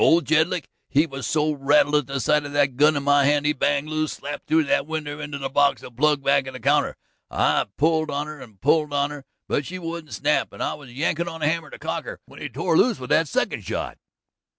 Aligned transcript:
Old 0.01 0.25
Jedlick 0.25 0.67
he 0.89 1.05
was 1.05 1.27
so 1.27 1.51
rattled 1.51 1.93
at 1.93 2.07
the 2.07 2.19
sight 2.19 2.43
of 2.43 2.53
that 2.53 2.75
gun 2.75 2.97
in 2.97 3.03
my 3.03 3.23
hand 3.25 3.45
he 3.45 3.53
banged 3.53 3.87
loose, 3.87 4.13
slap 4.13 4.47
through 4.47 4.63
the 4.63 4.83
winder 4.83 5.21
into 5.21 5.37
that 5.37 5.53
box 5.53 5.83
of 5.83 5.95
plug 5.95 6.23
back 6.23 6.47
of 6.47 6.53
the 6.53 6.59
counter. 6.59 6.97
I 7.29 7.67
pulled 7.77 8.09
on 8.09 8.25
her 8.25 8.39
and 8.41 8.59
pulled 8.59 8.93
on 8.93 9.11
her, 9.11 9.25
but 9.47 9.67
she 9.67 9.77
wouldn't 9.77 10.15
snap, 10.15 10.51
and 10.53 10.63
I 10.63 10.73
was 10.73 10.91
yankin' 10.91 11.27
at 11.29 11.39
the 11.41 11.47
hammer 11.47 11.69
to 11.69 11.77
cock 11.77 12.05
her 12.05 12.19
when 12.25 12.41
he 12.41 12.49
tore 12.49 12.75
loose 12.75 12.97
with 12.99 13.11
that 13.11 13.27
second 13.27 13.63
shot. 13.63 13.99